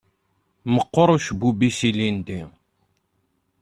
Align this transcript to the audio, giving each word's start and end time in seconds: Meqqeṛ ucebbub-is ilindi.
Meqqeṛ 0.73 1.07
ucebbub-is 1.15 1.79
ilindi. 1.89 2.41